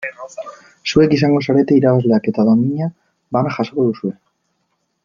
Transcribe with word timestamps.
Zuek 0.93 1.13
izango 1.17 1.43
zarete 1.47 1.77
irabazleak 1.81 2.31
eta 2.33 2.47
domina 2.49 2.89
bana 3.39 3.57
jasoko 3.61 3.89
duzue. 3.93 4.17